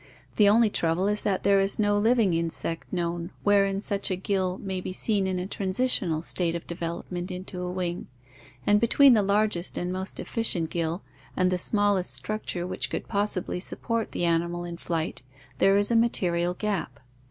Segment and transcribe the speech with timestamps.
[0.37, 4.57] The only trouble is that there is no living insect known wherein such a gill
[4.57, 8.07] may be seen in a transitional state of development into a wing,
[8.65, 11.03] and between the largest and most efficient gill
[11.37, 15.21] and the smallest structure which could possibly support the animal in flight
[15.59, 16.99] there is a material gap.